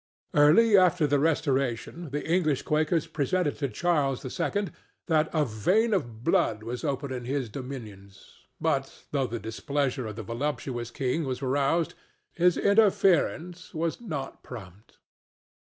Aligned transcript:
Early 0.33 0.75
after 0.75 1.05
the 1.05 1.19
Restoration 1.19 2.09
the 2.09 2.25
English 2.27 2.63
Quakers 2.63 3.05
represented 3.05 3.59
to 3.59 3.69
Charles 3.69 4.25
II. 4.25 4.69
that 5.05 5.29
a 5.31 5.45
"vein 5.45 5.93
of 5.93 6.23
blood 6.23 6.63
was 6.63 6.83
open 6.83 7.11
in 7.13 7.25
his 7.25 7.49
dominions," 7.49 8.39
but, 8.59 9.03
though 9.11 9.27
the 9.27 9.37
displeasure 9.37 10.07
of 10.07 10.15
the 10.15 10.23
voluptuous 10.23 10.89
king 10.89 11.23
was 11.23 11.43
roused, 11.43 11.93
his 12.33 12.57
interference 12.57 13.75
was 13.75 14.01
not 14.01 14.41
prompt. 14.41 14.97